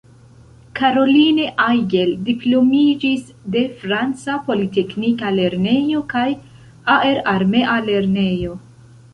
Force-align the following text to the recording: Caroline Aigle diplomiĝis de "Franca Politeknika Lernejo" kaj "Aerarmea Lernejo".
Caroline 0.77 1.43
Aigle 1.65 2.15
diplomiĝis 2.29 3.29
de 3.57 3.63
"Franca 3.83 4.39
Politeknika 4.49 5.31
Lernejo" 5.37 6.03
kaj 6.15 6.27
"Aerarmea 6.97 7.81
Lernejo". 7.93 8.59